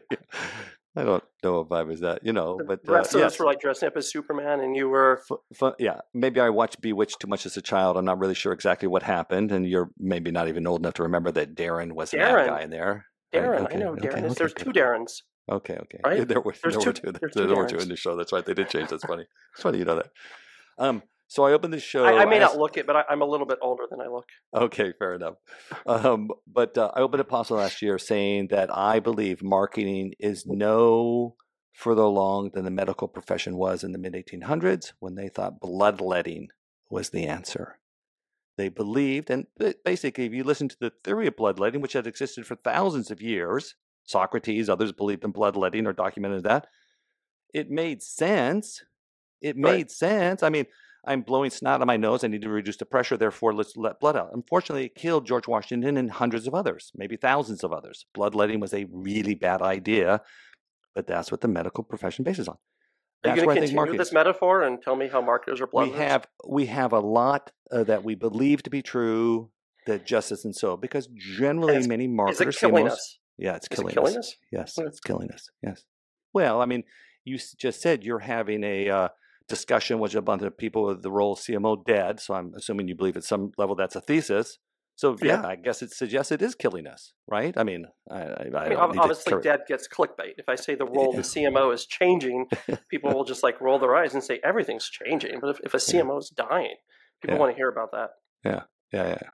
[0.97, 3.34] I don't know if I was that, you know, but the uh, rest of yes.
[3.34, 6.49] us were like dressing up as Superman, and you were Fu- fu- yeah, maybe I
[6.49, 7.97] watched Bewitched too much as a child.
[7.97, 11.04] I'm not really sure exactly what happened, and you're maybe not even old enough to
[11.04, 12.47] remember that Darrin was Darrin.
[12.47, 13.06] bad guy in there.
[13.34, 13.63] Right, Darrin.
[13.65, 14.23] okay, I know Darrin.
[14.23, 15.23] is okay, There's two Darrins.
[15.49, 15.99] Okay, okay.
[16.05, 16.27] Right?
[16.27, 17.12] There were There's there two- were two.
[17.19, 18.15] There, two were two in the show.
[18.15, 18.45] That's right.
[18.45, 18.89] They did change.
[18.89, 19.25] That's funny.
[19.53, 20.10] It's funny you know that.
[20.77, 22.05] Um, so I opened the show.
[22.05, 23.99] I, I may as- not look it, but I, I'm a little bit older than
[24.01, 24.25] I look.
[24.53, 25.36] Okay, fair enough.
[25.86, 31.36] Um, but uh, I opened Possible last year saying that I believe marketing is no
[31.73, 36.47] further along than the medical profession was in the mid 1800s when they thought bloodletting
[36.89, 37.79] was the answer.
[38.58, 39.47] They believed, and
[39.84, 43.21] basically, if you listen to the theory of bloodletting, which had existed for thousands of
[43.21, 46.67] years, Socrates, others believed in bloodletting or documented that,
[47.53, 48.83] it made sense.
[49.41, 49.77] It Right.
[49.77, 50.43] made sense.
[50.43, 50.65] I mean,
[51.07, 52.23] I'm blowing snot on my nose.
[52.23, 53.15] I need to reduce the pressure.
[53.15, 54.31] Therefore, let's let blood out.
[54.33, 58.05] Unfortunately, it killed George Washington and hundreds of others, maybe thousands of others.
[58.13, 60.21] Bloodletting was a really bad idea,
[60.95, 62.55] but that's what the medical profession bases on.
[63.23, 65.61] Are you That's going to I think continue this metaphor and tell me how marketers
[65.61, 65.99] are bloodletting?
[65.99, 69.51] We have we have a lot uh, that we believe to be true
[69.85, 73.19] that just isn't so because generally many Is marketers it killing us?
[73.37, 74.27] Yeah, it's killing, it killing us.
[74.29, 74.35] us?
[74.51, 74.87] Yes, Okay.
[74.87, 75.47] it's killing us.
[75.63, 75.83] Yes.
[76.33, 76.83] Well, I mean,
[77.23, 79.07] you just said you're having a uh,
[79.47, 82.19] discussion with a bunch of people with the role of CMO dead.
[82.19, 84.57] So I'm assuming you believe at some level that's a thesis.
[84.97, 85.47] So yeah, Yeah.
[85.47, 87.53] I guess it suggests it is killing us, right?
[87.57, 90.35] I mean, I, I, I I mean, don't ob- need to obviously, dead gets clickbait.
[90.37, 92.47] If I say the role of the CMO is changing,
[92.89, 95.39] people will just like roll their eyes and say everything's changing.
[95.41, 96.75] But if, if a CMO is dying,
[97.21, 97.39] people Yeah.
[97.41, 98.09] want to hear about that.
[98.45, 98.61] Yeah,
[98.93, 99.29] yeah, yeah.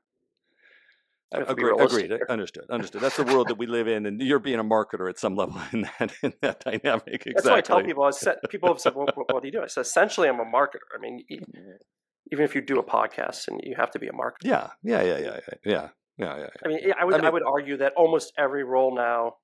[1.32, 2.22] We have to be Agree, realistic agreed.
[2.30, 2.66] Understood.
[2.70, 3.02] Understood.
[3.02, 5.62] That's the world that we live in, and you're being a marketer at some level
[5.72, 7.08] in that in that dynamic.
[7.08, 7.34] Exactly.
[7.36, 8.04] That's why I tell people.
[8.04, 10.40] I said, people have said, well, what, "What do you do?" I said, "Essentially, I'm
[10.40, 10.88] a marketer.
[10.96, 14.44] I mean, even if you do a podcast, and you have to be a marketer.
[14.44, 16.48] Yeah, yeah, yeah, yeah, yeah, yeah, yeah, yeah.
[16.66, 19.36] I mean, I would I I, would argue that almost every role now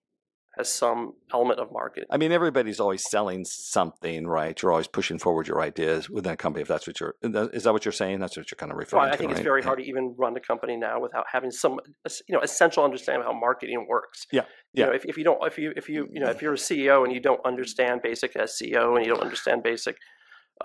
[0.57, 2.07] has some element of marketing.
[2.09, 4.59] I mean, everybody's always selling something, right?
[4.61, 6.61] You're always pushing forward your ideas within a company.
[6.61, 8.19] If that's what you're, is that what you're saying?
[8.19, 9.13] That's what you're kind of referring Well, to.
[9.13, 9.43] I think it's right?
[9.43, 9.65] very Yeah.
[9.67, 11.79] hard to even run a company now without having some,
[12.27, 14.25] you know, essential understanding of how marketing works.
[14.31, 14.41] Yeah,
[14.73, 14.85] You yeah.
[14.87, 17.03] know, if, if you don't, if you, if you, you know, if you're a CEO
[17.03, 19.97] and you don't understand basic SEO and you don't understand basic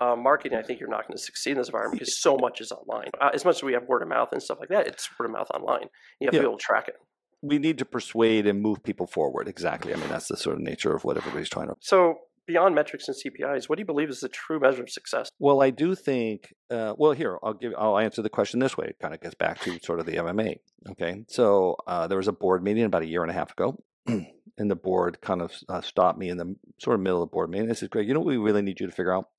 [0.01, 2.61] uh, marketing, I think you're not going to succeed in this environment because so much
[2.61, 3.09] is online.
[3.21, 5.27] Uh, as much as we have word of mouth and stuff like that, it's word
[5.27, 5.87] of mouth online.
[6.19, 6.39] You have Yeah.
[6.39, 6.95] to be able to track it.
[7.43, 9.47] We need to persuade and move people forward.
[9.47, 9.93] Exactly.
[9.93, 11.75] I mean, that's the sort of nature of what everybody's trying to.
[11.81, 15.29] So beyond metrics and CPIs, what do you believe is the true measure of success?
[15.39, 16.53] Well, I do think.
[16.69, 17.73] Uh, well, here I'll give.
[17.77, 18.87] I'll answer the question this way.
[18.87, 20.57] It kind of gets back to sort of the MMA.
[20.91, 23.77] Okay, so uh, there was a board meeting about a year and a half ago,
[24.07, 24.27] and
[24.57, 27.49] the board kind of uh, stopped me in the sort of middle of the board
[27.49, 27.67] meeting.
[27.67, 29.29] They said, "Greg, you know what we really need you to figure out?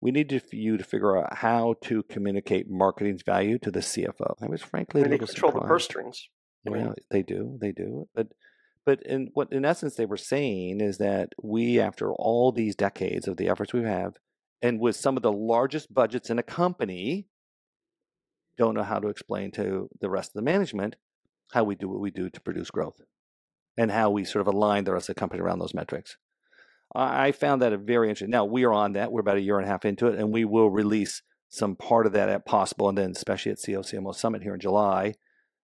[0.00, 4.34] We need to, you to figure out how to communicate marketing's value to the CFO."
[4.42, 6.28] I was frankly a they little control the purse strings.
[6.70, 8.28] Well, they do, they do, but
[8.84, 13.26] but in what in essence they were saying is that we, after all these decades
[13.26, 14.14] of the efforts we have,
[14.62, 17.26] and with some of the largest budgets in a company,
[18.56, 20.96] don't know how to explain to the rest of the management
[21.52, 23.00] how we do what we do to produce growth,
[23.76, 26.16] and how we sort of align the rest of the company around those metrics.
[26.94, 28.30] I I found that a very interesting.
[28.30, 29.10] Now we are on that.
[29.10, 32.06] We're about a year and a half into it, and we will release some part
[32.06, 35.14] of that at possible, and then especially at CEO CMO Summit here in July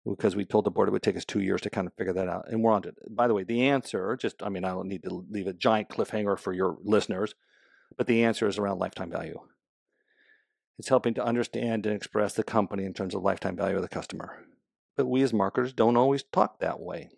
[0.06, 2.14] because we told the board it would take us two years to kind of figure
[2.14, 2.46] that out.
[2.50, 2.96] And we're on to it.
[3.10, 5.90] By the way, the answer, just, I mean, I don't need to leave a giant
[5.90, 7.36] cliffhanger for your listeners,
[7.98, 9.40] but the answer is around lifetime value.
[10.80, 13.88] It's helping to understand and express the company in terms of lifetime value of the
[13.88, 14.44] customer.
[14.98, 17.10] But we as marketers don't always talk that way.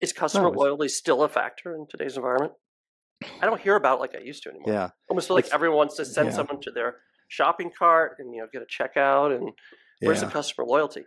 [0.00, 2.52] Is customer it's- loyalty still a factor in today's environment?
[3.40, 4.72] I don't hear about it like I used to anymore.
[4.72, 4.84] Yeah.
[4.86, 6.34] I almost feel like It's- everyone wants to send yeah.
[6.34, 6.96] someone to their
[7.28, 9.52] shopping cart and you know get a checkout and
[10.00, 10.26] where's Yeah.
[10.26, 11.04] the customer loyalty?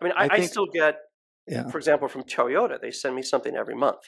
[0.00, 0.96] I mean, I, I I, still get,
[1.46, 1.68] Yeah.
[1.70, 4.00] for example, from Toyota, they send me something every month.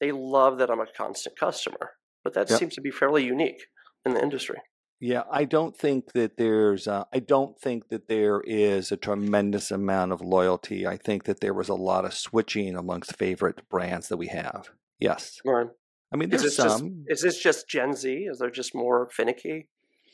[0.00, 1.92] They love that I'm a constant customer,
[2.24, 2.58] but that Yep.
[2.58, 3.62] seems to be fairly unique
[4.04, 4.58] in the industry.
[5.02, 6.86] Yeah, I don't think that there's.
[6.86, 10.86] Uh, I don't think that there is a tremendous amount of loyalty.
[10.86, 14.68] I think that there was a lot of switching amongst favorite brands that we have.
[14.98, 15.74] Yes, Or
[16.12, 17.04] I mean is there's this just some.
[17.08, 18.12] is this just Gen Z?
[18.30, 19.68] Is there just more finicky,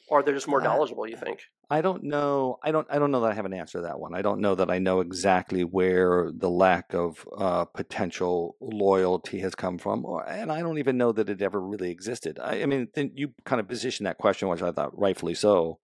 [0.09, 1.09] or are they're just more Uh, knowledgeable?
[1.09, 1.41] You think?
[1.69, 2.59] I don't know.
[2.63, 2.87] I don't.
[2.89, 4.15] I don't know that I have an answer to that one.
[4.15, 9.57] I don't know that I know exactly where the lack of uh, potential loyalty has
[9.57, 12.39] come from, or, and I don't even know that it ever really existed.
[12.39, 15.81] I, I mean, you kind of position that question, which I thought rightfully so,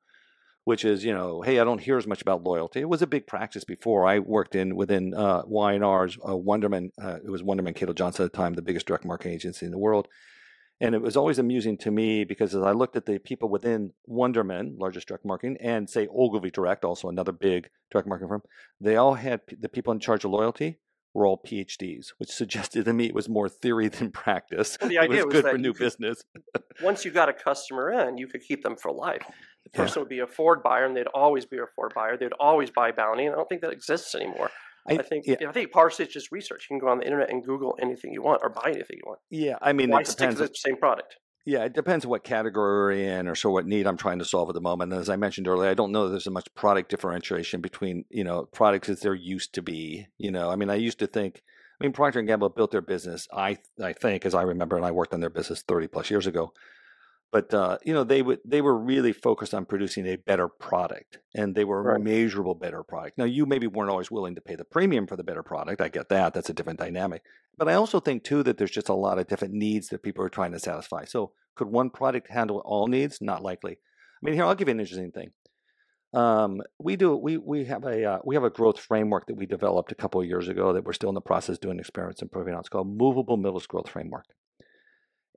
[0.62, 2.78] which is you know, hey, I don't hear as much about loyalty.
[2.78, 4.06] It was a big practice before.
[4.06, 6.90] I worked in within uh, Y&R's uh, Wunderman.
[7.02, 9.72] Uh, it was Wunderman Cato Johnson at the time, the biggest direct marketing agency in
[9.72, 10.06] the world.
[10.82, 13.92] And it was always amusing to me because as I looked at the people within
[14.10, 18.42] Wunderman, largest direct marketing, and say Ogilvy Direct, also another big direct marketing firm,
[18.80, 20.78] they all had the people in charge of loyalty
[21.14, 24.76] were all PhDs, which suggested to me it was more theory than practice.
[24.80, 26.24] Well, the it idea was was good for new could- business.
[26.82, 29.22] Once you got a customer in, you could keep them for life.
[29.64, 29.84] The Yeah.
[29.84, 32.16] person would be a Ford buyer, and they'd always be a Ford buyer.
[32.16, 34.50] They'd always buy Bounty, and I don't think that exists anymore.
[34.86, 36.66] I, think yeah, I think partially it's just research.
[36.68, 39.04] You can go on the internet and Google anything you want or buy anything you
[39.06, 39.20] want.
[39.30, 39.56] yeah.
[39.62, 41.16] I mean, Why it stick to the same product?
[41.44, 44.48] Yeah, it depends what category we're in or so what need I'm trying to solve
[44.48, 44.92] at the moment.
[44.92, 48.04] And as I mentioned earlier, I don't know that there's as much product differentiation between,
[48.10, 50.06] you know, products as there used to be.
[50.18, 51.42] You know, I mean, I used to think,
[51.80, 54.86] I mean, Procter and Gamble built their business, I I think, as I remember, and
[54.86, 56.52] I worked on their business 30 plus years ago.
[57.32, 61.18] But uh, you know, they would they were really focused on producing a better product,
[61.34, 63.16] and they were a measurable better product.
[63.16, 65.80] Now, you maybe weren't always willing to pay the premium for the better product.
[65.80, 67.22] I get that; that's a different dynamic.
[67.56, 70.22] But I also think too that there's just a lot of different needs that people
[70.22, 71.06] are trying to satisfy.
[71.06, 73.22] So, could one product handle all needs?
[73.22, 73.72] Not likely.
[73.72, 75.30] I mean, here I'll give you an interesting thing.
[76.12, 79.46] Um, we do we we have a uh, we have a growth framework that we
[79.46, 82.20] developed a couple of years ago that we're still in the process of doing experiments
[82.20, 82.60] and proving out.
[82.60, 84.26] It's called Movable Middles Growth Framework.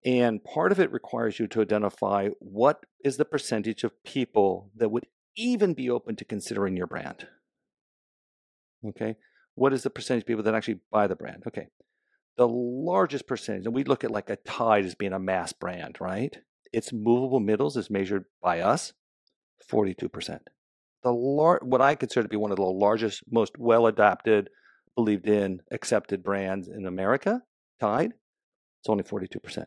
[0.06, 4.90] And part of it requires you to identify what is the percentage of people that
[4.90, 7.28] would even be open to considering your brand.
[8.88, 9.16] Okay.
[9.56, 11.44] What is the percentage of people that actually buy the brand?
[11.48, 11.70] Okay.
[12.38, 15.98] The largest percentage, and we look at like a Tide as being a mass brand,
[16.00, 16.38] right?
[16.72, 18.94] Its movable middles is measured by us,
[19.72, 20.40] 42%.
[21.04, 24.50] The lar- what I consider to be one of the largest, most well adapted,
[24.96, 27.42] believed in, accepted brands in America,
[27.80, 28.14] Tide,
[28.82, 29.66] it's only 42%.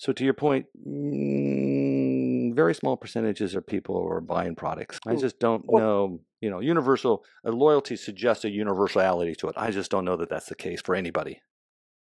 [0.00, 4.98] So to your point, mm, very small percentages of people are buying products.
[5.06, 5.18] I Hmm.
[5.18, 6.20] just don't Well- know.
[6.40, 9.54] You know, universal uh, loyalty suggests a universality to it.
[9.58, 11.42] I just don't know that that's the case for anybody.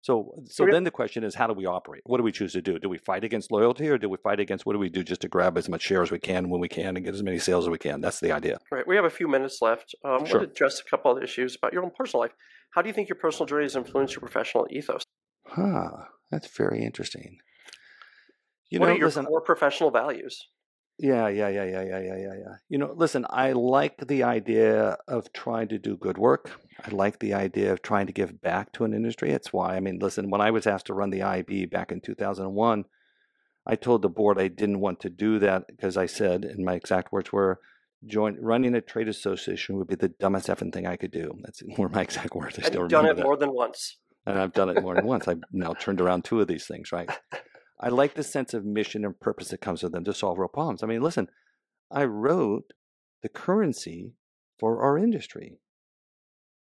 [0.01, 2.03] So, so then the question is, how do we operate?
[2.05, 2.81] What do we choose to do?
[2.81, 5.21] Do we fight against loyalty, or do we fight against what do we do just
[5.21, 7.39] to grab as much share as we can when we can and get as many
[7.39, 8.01] sales as we can?
[8.01, 8.59] That's the idea.
[8.73, 8.87] Right.
[8.89, 9.95] We have a few minutes left.
[10.05, 10.41] Um, I want Sure.
[10.41, 12.35] to address a couple of issues about your own personal life.
[12.73, 15.05] How do you think your personal journey has influenced your professional ethos?
[15.47, 16.07] Huh.
[16.33, 17.39] That's very interesting.
[18.71, 20.49] You what know, are your listen, core professional values?
[20.99, 22.55] Yeah, yeah, yeah, yeah, yeah, yeah, yeah, yeah.
[22.69, 26.53] You know, listen, I like the idea of trying to do good work.
[26.85, 29.31] I like the idea of trying to give back to an industry.
[29.31, 32.01] It's why, I mean, listen, when I was asked to run the IAB back in
[32.01, 32.85] 2001,
[33.67, 36.75] I told the board I didn't want to do that because I said, and my
[36.75, 37.61] exact words were,
[38.07, 41.33] join running a trade association would be the dumbest effing thing I could do.
[41.43, 42.59] That's were my exact words.
[42.59, 43.97] I still you've done it that more than once.
[44.27, 45.27] and I've done it more than once.
[45.27, 47.11] I've now turned around two of these things, right?
[47.81, 50.49] I like the sense of mission and purpose that comes with them to solve real
[50.49, 50.83] problems.
[50.83, 51.29] I mean, listen,
[51.91, 52.73] I wrote
[53.23, 54.13] the currency
[54.59, 55.59] for our industry.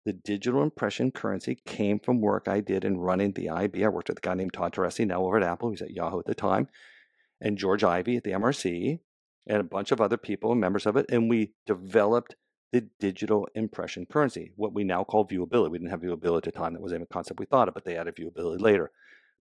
[0.05, 3.83] The digital impression currency came from work I did in running the IAB.
[3.83, 5.69] I worked with a guy named Todd Teresi, now over at Apple.
[5.69, 6.67] He was at Yahoo at the time,
[7.41, 8.99] and George Ivie at the MRC,
[9.47, 11.05] and a bunch of other people members of it.
[11.09, 12.35] And we developed
[12.71, 15.71] the digital impression currency, what we now call viewability.
[15.71, 16.73] We didn't have viewability at the time.
[16.73, 18.91] That wasn't a concept we thought of, but they added viewability later.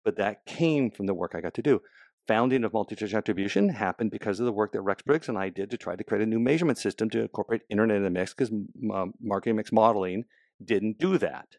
[0.09, 1.83] But that came from the work I got to do.
[2.29, 5.71] Founding of multi-touch attribution happened because of the work that Rex Briggs and I did
[5.71, 8.51] to try to create a new measurement system to incorporate internet in the mix because
[8.51, 10.25] um, marketing mix modeling
[10.65, 11.57] didn't do that.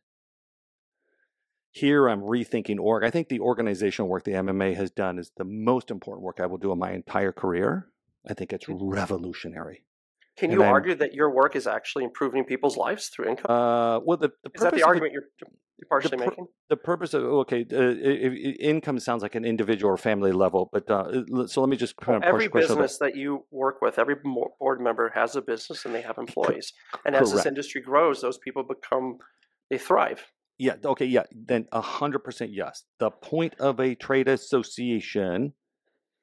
[1.69, 3.03] Here I'm rethinking org.
[3.03, 6.47] I think the organizational work the MMA has done is the most important work I
[6.47, 7.85] will do in my entire career.
[8.27, 9.83] I think it's revolutionary.
[10.37, 13.51] Can you argue that your work is actually improving people's lives through income?
[13.51, 16.47] Uh, well, the, the is that the argument you're, you're partially per- making?
[16.69, 20.69] the purpose of okay, uh, i- i- income sounds like an individual or family level,
[20.71, 24.15] but uh, so let me just kind of Every business that you work with, every
[24.59, 26.73] board member has a business and they have employees.
[27.05, 29.17] And as this industry grows, those people become,
[29.69, 30.25] they thrive.
[30.57, 30.75] Yeah.
[30.83, 31.05] Okay.
[31.05, 31.23] Yeah.
[31.31, 32.83] Then a hundred percent yes.
[32.99, 35.53] The point of a trade association,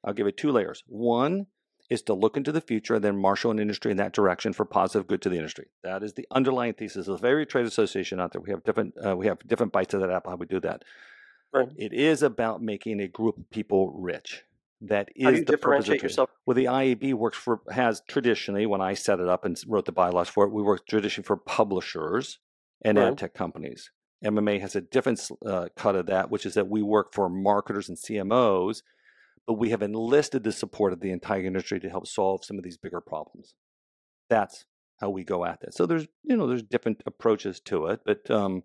[0.03, 0.83] I'll give it two layers.
[0.87, 1.47] One
[1.89, 4.65] is to look into the future and then marshal an industry in that direction for
[4.65, 5.67] positive good to the industry.
[5.83, 8.41] That is the underlying thesis of every trade association out there.
[8.41, 10.83] We have different uh, we have different bites of that apple how we do that.
[11.53, 11.69] Right.
[11.77, 14.43] It is about making a group of people rich.
[14.81, 16.29] That is How do you the purpose differentiate yourself?
[16.45, 19.91] Well, the IAB works for has traditionally, when I set it up and wrote the
[19.91, 22.39] bylaws for it, we worked traditionally for publishers
[22.83, 23.07] and Right.
[23.07, 23.89] ad tech companies.
[24.23, 27.89] MMA has a different uh, cut of that, which is that we work for marketers
[27.89, 28.81] and CMOs,
[29.47, 32.63] but we have enlisted the support of the entire industry to help solve some of
[32.63, 33.55] these bigger problems.
[34.29, 34.65] That's
[34.99, 35.75] how we go at this.
[35.75, 38.63] So there's you know there's different approaches to it, but um,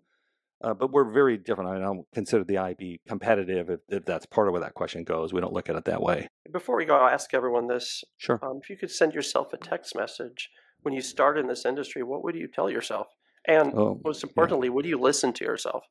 [0.61, 1.69] uh, but we're very different.
[1.69, 5.33] I don't consider the IAB competitive if, if, that's part of where that question goes.
[5.33, 6.27] We don't look at it that way.
[6.51, 8.03] Before we go, I'll ask everyone this.
[8.17, 8.39] Sure.
[8.41, 10.49] Um, if you could send yourself a text message
[10.81, 13.07] when you started in this industry, what would you tell yourself?
[13.45, 14.73] And oh, most importantly, yeah.
[14.73, 15.83] would you listen to yourself?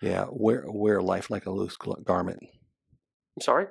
[0.00, 2.38] Yeah, wear wear life like a loose garment.
[2.42, 3.66] I'm sorry.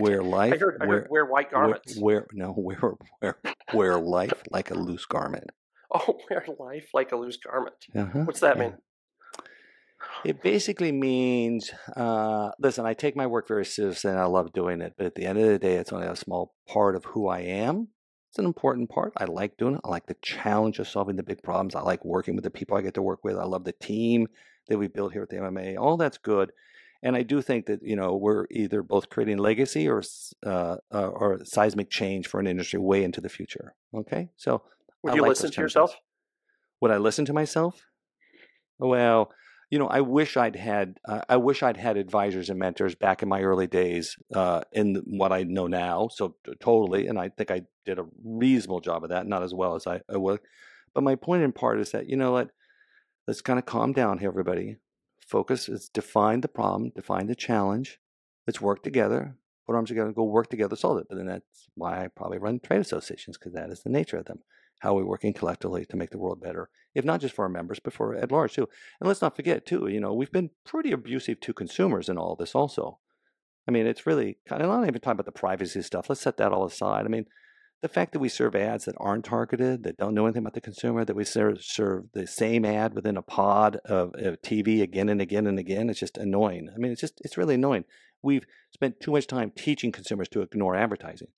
[0.00, 0.54] Wear life.
[0.54, 1.96] I heard, I heard wear, white garments.
[1.98, 3.36] Wear, wear no wear wear
[3.72, 5.50] wear life like a loose garment.
[5.92, 7.76] Oh, wear life like a loose garment.
[7.94, 8.20] Uh-huh.
[8.20, 8.62] What's that yeah.
[8.62, 8.74] mean?
[10.24, 14.80] It basically means, uh, listen, I take my work very seriously and I love doing
[14.80, 17.28] it, but at the end of the day, it's only a small part of who
[17.28, 17.88] I am.
[18.30, 19.12] It's an important part.
[19.16, 19.80] I like doing it.
[19.84, 21.74] I like the challenge of solving the big problems.
[21.74, 23.36] I like working with the people I get to work with.
[23.36, 24.26] I love the team
[24.68, 25.76] that we built here at the MMA.
[25.78, 26.50] All that's good.
[27.02, 30.02] And I do think that you know we're either both creating legacy or
[30.46, 33.74] uh, uh, or seismic change for an industry way into the future.
[33.94, 34.62] Okay, so
[35.02, 35.96] would I you like listen to yourself?
[36.80, 37.86] Would I listen to myself?
[38.78, 39.32] Well,
[39.72, 43.22] you know, I wish I'd had uh, I wish I'd had advisors and mentors back
[43.22, 46.08] in my early days uh, in what I know now.
[46.12, 49.74] So totally, and I think I did a reasonable job of that, not as well
[49.74, 50.40] as I, I would.
[50.94, 52.50] But my point in part is that you know what,
[53.26, 54.76] let's kind of calm down here, everybody.
[55.32, 55.68] Focus.
[55.68, 57.98] Let's define the problem, define the challenge.
[58.46, 61.06] Let's work together, put arms together, go work together, solve it.
[61.08, 64.26] But then that's why I probably run trade associations because that is the nature of
[64.26, 64.40] them
[64.82, 67.48] how are we're working collectively to make the world better, if not just for our
[67.48, 68.68] members, but for at large too.
[69.00, 72.34] And let's not forget too, you know, we've been pretty abusive to consumers in all
[72.34, 72.98] this also.
[73.68, 76.08] I mean, it's really kind of not even talking about the privacy stuff.
[76.08, 77.04] Let's set that all aside.
[77.04, 77.26] I mean,
[77.82, 80.60] the fact that we serve ads that aren't targeted, that don't know anything about the
[80.60, 85.08] consumer, that we serve, serve the same ad within a pod of, of TV again
[85.08, 86.70] and again and again, it's just annoying.
[86.72, 87.84] I mean, it's just, it's really annoying.
[88.22, 91.28] We've spent too much time teaching consumers to ignore advertising.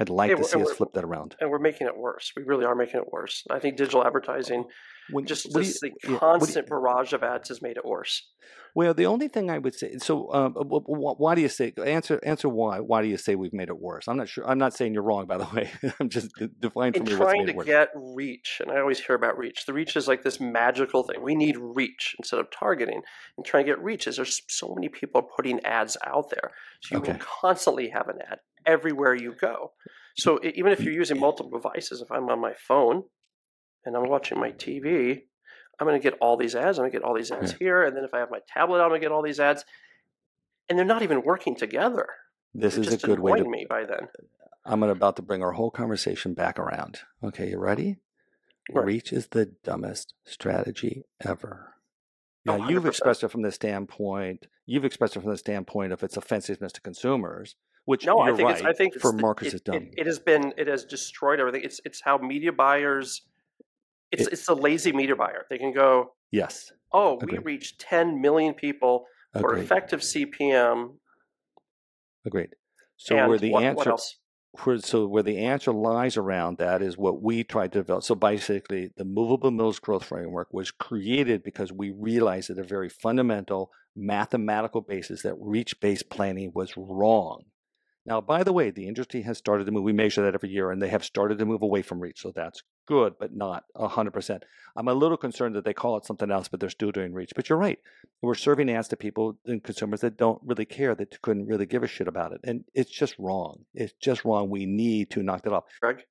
[0.00, 1.36] I'd like to see us flip that around.
[1.40, 2.32] And we're making it worse.
[2.36, 3.44] We really are making it worse.
[3.48, 4.64] I think digital advertising,
[5.10, 8.26] when, just, you, the yeah, constant you, barrage of ads has made it worse.
[8.74, 12.48] Well, the only thing I would say, so uh, why do you say answer answer
[12.48, 12.80] why?
[12.80, 14.08] Why do you say we've made it worse?
[14.08, 14.44] I'm not sure.
[14.48, 15.70] I'm not saying you're wrong, by the way.
[16.00, 19.64] I'm just define for me trying to get reach, and I always hear about reach.
[19.64, 21.22] The reach is like this magical thing.
[21.22, 23.02] We need reach instead of targeting.
[23.36, 26.50] And trying to get reach is there's so many people putting ads out there,
[26.82, 27.12] so you okay.
[27.12, 29.72] will constantly have an ad everywhere you go.
[30.16, 33.04] So even if you're using multiple devices, if I'm on my phone
[33.84, 35.22] and I'm watching my TV,
[35.78, 36.78] I'm going to get all these ads.
[36.78, 37.58] I'm going to get all these ads yeah.
[37.58, 39.64] here, and then if I have my tablet, I'm going to get all these ads,
[40.68, 42.06] and they're not even working together.
[42.54, 44.08] This they're is a good way to me by then.
[44.64, 47.00] I'm about to bring our whole conversation back around.
[47.22, 47.96] Okay, you ready?
[48.72, 48.86] Right.
[48.86, 51.74] Reach is the dumbest strategy ever.
[52.46, 54.46] Now, oh, you've expressed it from the standpoint.
[54.66, 57.56] You've expressed it from the standpoint of its offensiveness to consumers.
[57.86, 59.74] Which no, I think right, it's, I think for the, markets it, dumb.
[59.74, 61.62] It, it, has been it has destroyed everything.
[61.64, 63.22] It's it's how media buyers.
[64.10, 65.44] It's it, it's a lazy media buyer.
[65.50, 66.14] They can go.
[66.30, 66.72] Yes.
[66.92, 67.40] Oh, Agreed.
[67.40, 69.06] we reached 10 million people
[69.38, 69.64] for Agreed.
[69.64, 70.94] effective CPM.
[72.24, 72.50] Agreed.
[72.96, 74.00] So and where the what, answer, what
[74.62, 78.04] where, so where the answer lies around that is what we tried to develop.
[78.04, 82.88] So basically, the Movable Middle growth framework was created because we realized at a very
[82.88, 87.44] fundamental mathematical basis that reach-based planning was wrong.
[88.06, 89.82] Now, by the way, the industry has started to move.
[89.82, 92.20] We measure that every year, and they have started to move away from reach.
[92.20, 94.42] So that's good, but not 100%.
[94.76, 97.32] I'm a little concerned that they call it something else, but they're still doing reach.
[97.34, 97.78] But you're right.
[98.20, 101.82] We're serving ads to people and consumers that don't really care, that couldn't really give
[101.82, 102.40] a shit about it.
[102.44, 103.64] And it's just wrong.
[103.72, 104.50] It's just wrong.
[104.50, 105.64] We need to knock that off.
[105.80, 106.02] Greg?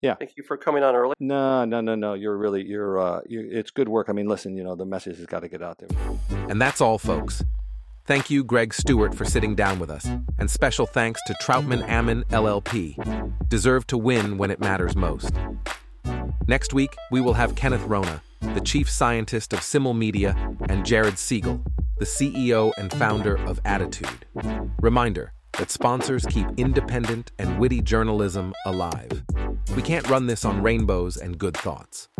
[0.00, 0.14] Yeah.
[0.14, 1.14] Thank you for coming on early.
[1.20, 2.14] No, no, no, no.
[2.14, 4.08] You're really, you're, uh, you're, it's good work.
[4.08, 5.88] I mean, listen, you know, the message has got to get out there.
[6.48, 7.44] And that's all, folks.
[8.12, 10.06] Thank you, Greg Stuart, for sitting down with us.
[10.38, 13.48] And special thanks to Troutman Amin LLP.
[13.48, 15.32] Deserve to win when it matters most.
[16.46, 20.36] Next week, we will have Kenneth Rona, the chief scientist of Simulmedia,
[20.68, 21.64] and Jared Siegel,
[22.00, 24.26] the CEO and founder of Attitude.
[24.82, 29.22] Reminder that sponsors keep independent and witty journalism alive.
[29.74, 32.10] We can't run this on rainbows and good thoughts.